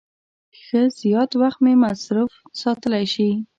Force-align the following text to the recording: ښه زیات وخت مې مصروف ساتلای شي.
ښه 0.61 0.81
زیات 1.01 1.31
وخت 1.41 1.59
مې 1.65 1.73
مصروف 1.83 2.31
ساتلای 2.61 3.05
شي. 3.13 3.29